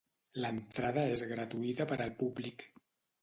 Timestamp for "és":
1.17-1.23